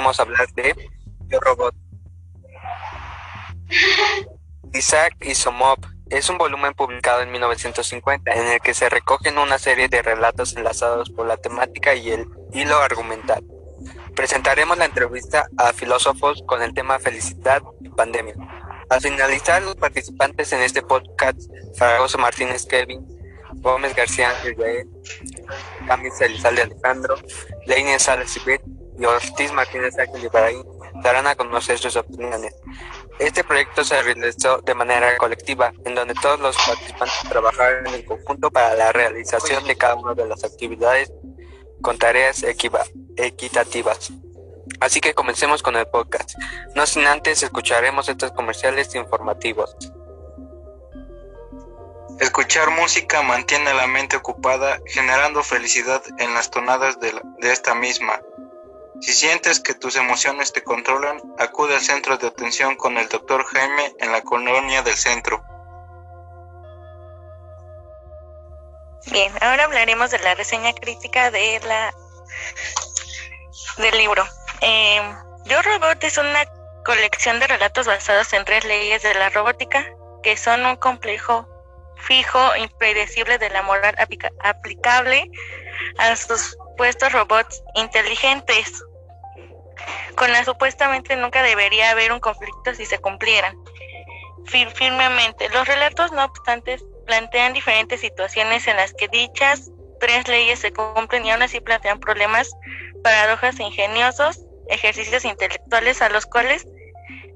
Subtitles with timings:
[0.00, 0.74] a hablar de
[1.28, 1.74] Yo Robot.
[4.72, 5.78] Isaac Isomov
[6.08, 10.56] es un volumen publicado en 1950 en el que se recogen una serie de relatos
[10.56, 13.44] enlazados por la temática y el hilo argumental.
[14.16, 18.34] Presentaremos la entrevista a filósofos con el tema felicidad y pandemia.
[18.88, 21.40] Al finalizar, los participantes en este podcast,
[21.76, 23.06] Zaragoza Martínez Kevin,
[23.54, 24.88] Gómez García Israel,
[25.86, 27.16] Camis Elizalde Alejandro,
[27.66, 28.36] Leine Salas
[29.00, 30.62] y Ortiz Martínez Ángel Ibrahim,
[31.02, 32.54] darán a conocer sus opiniones.
[33.18, 38.50] Este proyecto se realizó de manera colectiva, en donde todos los participantes trabajaron en conjunto
[38.50, 41.10] para la realización de cada una de las actividades
[41.80, 42.44] con tareas
[43.16, 44.12] equitativas.
[44.80, 46.34] Así que comencemos con el podcast.
[46.74, 49.74] No sin antes escucharemos estos comerciales informativos.
[52.20, 58.20] Escuchar música mantiene la mente ocupada, generando felicidad en las tonadas de esta misma.
[59.00, 63.44] Si sientes que tus emociones te controlan, acude al centro de atención con el Dr.
[63.44, 65.42] Jaime en la colonia del centro.
[69.10, 71.94] Bien, ahora hablaremos de la reseña crítica de la
[73.78, 74.22] del libro.
[74.60, 75.00] Eh,
[75.46, 76.44] Yo Robot es una
[76.84, 79.86] colección de relatos basados en tres leyes de la robótica,
[80.22, 81.48] que son un complejo
[81.96, 83.94] fijo, impredecible de la moral
[84.42, 85.30] aplicable
[85.98, 88.82] a sus supuestos robots inteligentes
[90.16, 93.56] con la supuestamente nunca debería haber un conflicto si se cumplieran.
[94.44, 100.72] firmemente, los relatos, no obstante, plantean diferentes situaciones en las que dichas tres leyes se
[100.72, 102.50] cumplen y aún así plantean problemas,
[103.04, 106.66] paradojas ingeniosos, ejercicios intelectuales a los cuales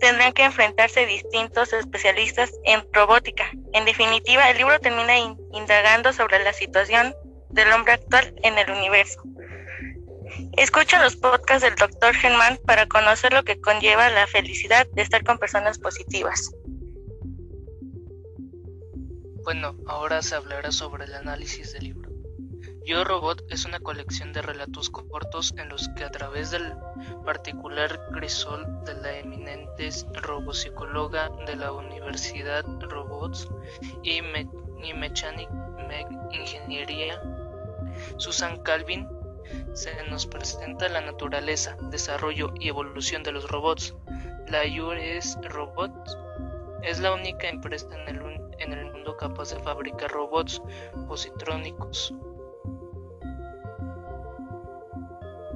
[0.00, 3.50] tendrán que enfrentarse distintos especialistas en robótica.
[3.72, 5.16] En definitiva, el libro termina
[5.52, 7.14] indagando sobre la situación
[7.50, 9.22] del hombre actual en el universo.
[10.56, 12.14] Escucha los podcasts del Dr.
[12.14, 16.50] Germán para conocer lo que conlleva la felicidad de estar con personas positivas.
[19.44, 22.10] Bueno, ahora se hablará sobre el análisis del libro.
[22.84, 26.72] Yo Robot es una colección de relatos cortos en los que a través del
[27.24, 29.90] particular crisol de la eminente
[30.22, 33.46] robopsicóloga de la Universidad Robots
[34.02, 35.50] y, y Mechanic
[36.32, 37.20] Ingeniería,
[38.16, 39.06] Susan Calvin
[39.78, 43.94] se nos presenta la naturaleza, desarrollo y evolución de los robots.
[44.48, 46.18] La US Robots
[46.82, 50.60] es la única empresa en el, mundo capaz de fabricar robots
[51.06, 52.12] positrónicos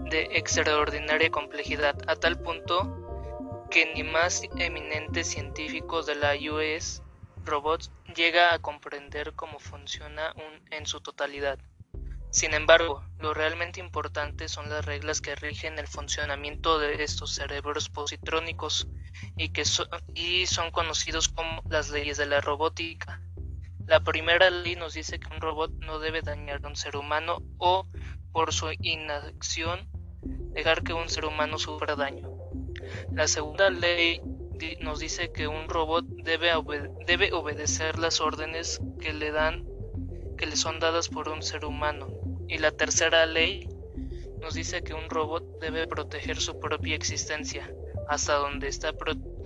[0.08, 7.02] de extraordinaria complejidad, a tal punto que ni más eminentes científicos de la US
[7.44, 11.58] Robots llega a comprender cómo funciona un, en su totalidad.
[12.32, 17.90] Sin embargo, lo realmente importante son las reglas que rigen el funcionamiento de estos cerebros
[17.90, 18.88] positrónicos
[19.36, 19.64] y que
[20.14, 23.20] y son conocidos como las leyes de la robótica.
[23.84, 27.42] La primera ley nos dice que un robot no debe dañar a un ser humano
[27.58, 27.86] o,
[28.32, 29.86] por su inacción,
[30.54, 32.30] dejar que un ser humano sufra daño.
[33.10, 34.22] La segunda ley
[34.80, 36.50] nos dice que un robot debe,
[37.06, 39.66] debe obedecer las órdenes que le dan
[40.38, 42.21] que le son dadas por un ser humano
[42.52, 43.66] y la tercera ley
[44.42, 47.72] nos dice que un robot debe proteger su propia existencia
[48.08, 48.92] hasta donde, está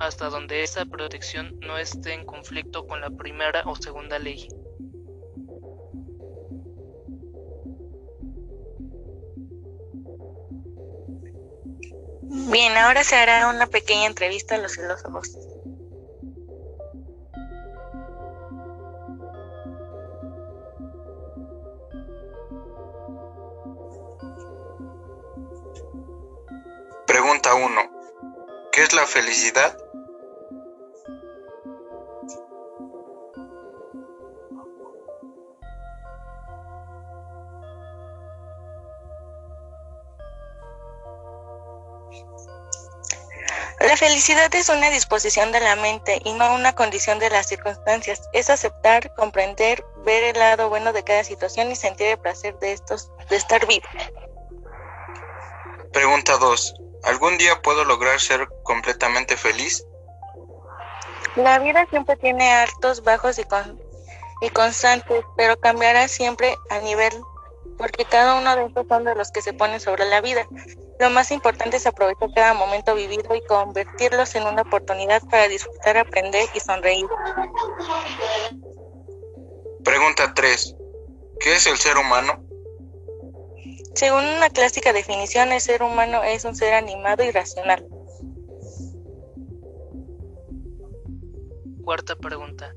[0.00, 4.49] hasta donde esta protección no esté en conflicto con la primera o segunda ley.
[12.50, 15.46] Bien, ahora se hará una pequeña entrevista a los filósofos.
[27.47, 28.71] Pregunta 1.
[28.73, 29.79] ¿Qué es la felicidad?
[43.79, 48.29] La felicidad es una disposición de la mente y no una condición de las circunstancias.
[48.32, 52.73] Es aceptar, comprender, ver el lado bueno de cada situación y sentir el placer de
[52.73, 53.87] estos de estar vivo.
[55.93, 56.75] Pregunta 2.
[57.06, 59.85] ¿Algún día puedo lograr ser completamente feliz?
[61.37, 63.44] La vida siempre tiene altos, bajos y,
[64.41, 67.12] y constantes, pero cambiará siempre a nivel,
[67.79, 70.49] porque cada uno de estos son de los que se ponen sobre la vida.
[70.99, 75.99] Lo más importante es aprovechar cada momento vivido y convertirlos en una oportunidad para disfrutar,
[75.99, 77.06] aprender y sonreír.
[79.85, 80.75] Pregunta 3.
[81.38, 82.43] ¿Qué es el ser humano?
[83.96, 87.88] Según una clásica definición, el ser humano es un ser animado y racional.
[91.82, 92.75] Cuarta pregunta.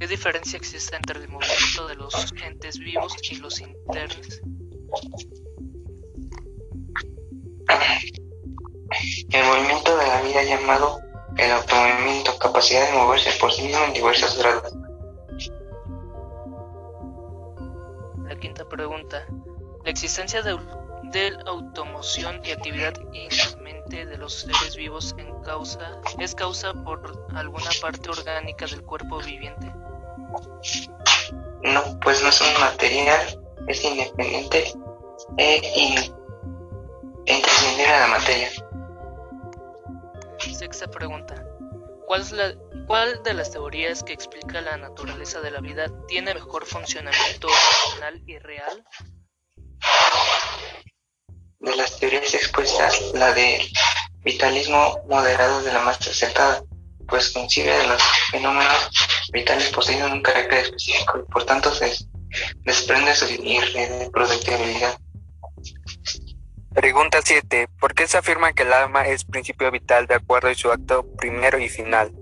[0.00, 4.40] ¿Qué diferencia existe entre el movimiento de los entes vivos y los internos?
[9.30, 10.98] El movimiento de la vida llamado
[11.36, 14.72] el automovimiento, capacidad de moverse por sí mismo en diversos grados.
[18.26, 19.26] La quinta pregunta.
[19.88, 20.54] La existencia de,
[21.46, 28.10] automoción y actividad inherente de los seres vivos en causa, es causa por alguna parte
[28.10, 29.72] orgánica del cuerpo viviente.
[31.62, 34.74] No, pues no es un material, es independiente
[35.38, 36.12] e
[37.24, 38.50] intrascendible a la materia.
[40.52, 41.34] Sexta pregunta.
[42.06, 42.54] ¿Cuál, es la,
[42.86, 48.22] ¿Cuál de las teorías que explica la naturaleza de la vida tiene mejor funcionamiento racional
[48.26, 48.84] y real?
[51.68, 53.60] De las teorías expuestas, la de
[54.24, 56.62] vitalismo moderado de la más acertada,
[57.06, 58.90] pues concibe de los fenómenos
[59.32, 61.92] vitales poseen un carácter específico y por tanto se
[62.60, 64.98] desprende su irreproductibilidad.
[66.74, 67.68] Pregunta 7.
[67.78, 71.06] ¿Por qué se afirma que el alma es principio vital de acuerdo a su acto
[71.18, 72.12] primero y final?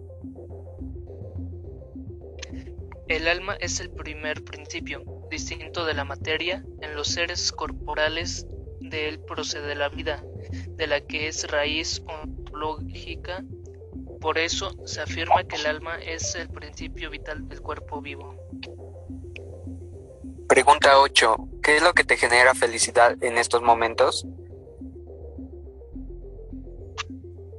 [3.06, 8.44] El alma es el primer principio, distinto de la materia, en los seres corporales
[8.90, 10.22] de él procede la vida,
[10.68, 13.44] de la que es raíz ontológica.
[14.20, 18.34] Por eso se afirma que el alma es el principio vital del cuerpo vivo.
[20.48, 21.36] Pregunta 8.
[21.62, 24.26] ¿Qué es lo que te genera felicidad en estos momentos?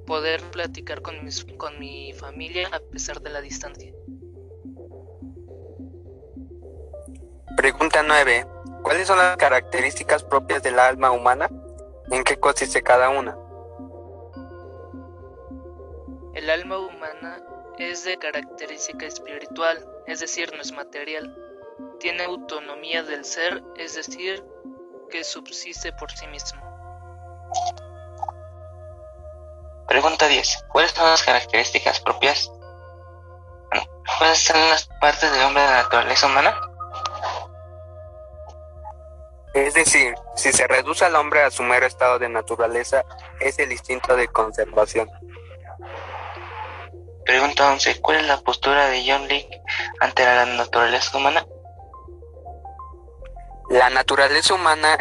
[0.07, 1.15] poder platicar con,
[1.57, 3.94] con mi familia a pesar de la distancia.
[7.56, 8.47] Pregunta 9.
[8.83, 11.50] ¿Cuáles son las características propias del alma humana?
[12.09, 13.38] ¿En qué consiste cada una?
[16.33, 17.44] El alma humana
[17.77, 21.35] es de característica espiritual, es decir, no es material.
[22.00, 24.44] Tiene autonomía del ser, es decir,
[25.09, 26.62] que subsiste por sí mismo.
[29.88, 30.65] Pregunta 10.
[30.69, 32.51] ¿Cuáles son las características propias?
[34.18, 36.66] ¿Cuáles son las partes del hombre de la naturaleza humana?
[39.57, 43.04] Es decir, si se reduce al hombre a su mero estado de naturaleza,
[43.39, 45.09] es el instinto de conservación.
[47.25, 48.00] Pregunta 11.
[48.00, 49.62] ¿Cuál es la postura de John Locke
[50.00, 51.44] ante la naturaleza humana?
[53.71, 54.95] La naturaleza humana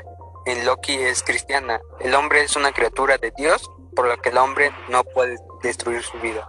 [0.46, 1.78] en Loki es cristiana.
[2.00, 6.02] El hombre es una criatura de Dios por lo que el hombre no puede destruir
[6.02, 6.48] su vida.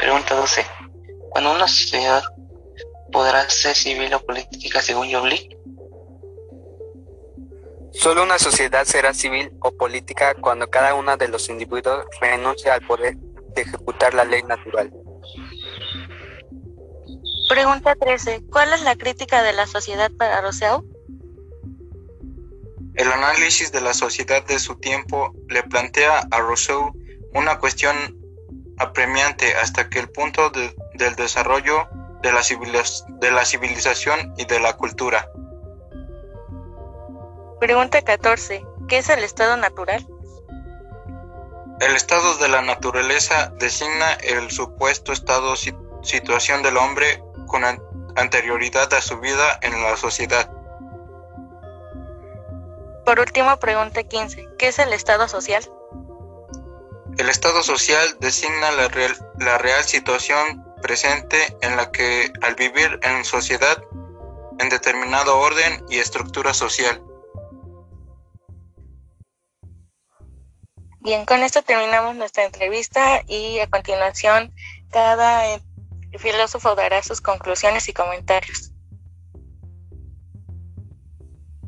[0.00, 0.66] Pregunta 12.
[1.30, 2.24] ¿Cuándo una sociedad
[3.12, 5.28] podrá ser civil o política según John
[7.98, 12.80] Solo una sociedad será civil o política cuando cada uno de los individuos renuncie al
[12.86, 14.92] poder de ejecutar la ley natural.
[17.48, 18.44] Pregunta 13.
[18.52, 20.84] ¿Cuál es la crítica de la sociedad para Rousseau?
[22.94, 26.92] El análisis de la sociedad de su tiempo le plantea a Rousseau
[27.34, 27.96] una cuestión
[28.78, 31.88] apremiante hasta que el punto del desarrollo
[32.22, 32.42] de la,
[33.20, 35.28] de la civilización y de la cultura.
[37.60, 38.64] Pregunta 14.
[38.88, 40.06] ¿Qué es el estado natural?
[41.80, 45.54] El estado de la naturaleza designa el supuesto estado
[46.02, 47.64] situación del hombre con
[48.16, 50.48] anterioridad a su vida en la sociedad.
[53.04, 54.48] Por último, pregunta 15.
[54.56, 55.68] ¿Qué es el Estado social?
[57.16, 63.00] El Estado social designa la real, la real situación presente en la que al vivir
[63.02, 63.82] en sociedad
[64.58, 67.02] en determinado orden y estructura social.
[71.08, 74.52] Bien, con esto terminamos nuestra entrevista y a continuación
[74.90, 75.62] cada eh,
[76.18, 78.72] filósofo dará sus conclusiones y comentarios.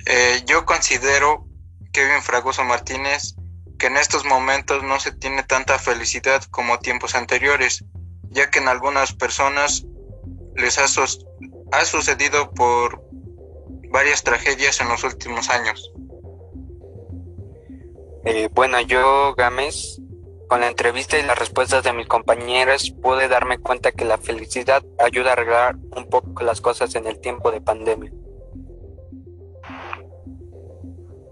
[0.04, 1.46] Eh, yo considero,
[1.90, 3.34] Kevin Fragoso Martínez,
[3.78, 7.82] que en estos momentos no se tiene tanta felicidad como tiempos anteriores,
[8.28, 9.86] ya que en algunas personas
[10.54, 13.02] les ha, ha sucedido por
[13.88, 15.90] varias tragedias en los últimos años.
[18.24, 19.98] Eh, bueno, yo, Gámez,
[20.46, 24.82] con la entrevista y las respuestas de mis compañeros, pude darme cuenta que la felicidad
[24.98, 28.12] ayuda a arreglar un poco las cosas en el tiempo de pandemia.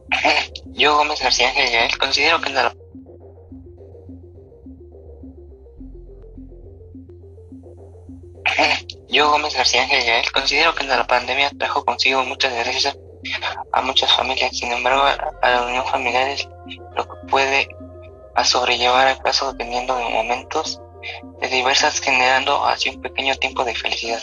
[0.66, 2.74] Yo, Gómez García Ángel considero que la
[9.08, 12.98] Yo, Gómez García Ángel considero que la pandemia trajo consigo muchas desgracias
[13.72, 14.56] a muchas familias.
[14.56, 15.02] Sin embargo,
[15.42, 16.48] a la unión familiar es
[17.28, 17.68] puede
[18.44, 20.80] sobrellevar el caso dependiendo de momentos
[21.40, 24.20] de diversas generando así un pequeño tiempo de felicidad.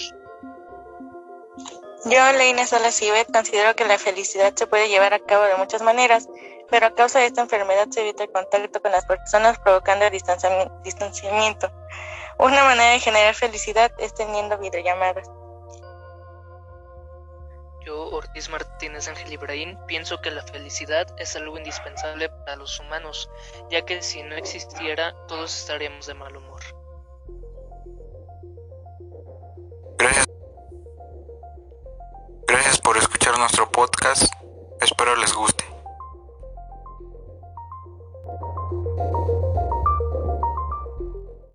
[2.05, 6.29] Yo, Leina Cibet, considero que la felicidad se puede llevar a cabo de muchas maneras,
[6.69, 11.71] pero a causa de esta enfermedad se evita el contacto con las personas provocando distanciamiento.
[12.38, 15.27] Una manera de generar felicidad es teniendo videollamadas.
[17.85, 23.29] Yo, Ortiz Martínez Ángel Ibrahim, pienso que la felicidad es algo indispensable para los humanos,
[23.69, 26.61] ya que si no existiera, todos estaríamos de mal humor.
[29.97, 30.25] Gracias.
[32.47, 34.35] Gracias por escuchar nuestro podcast.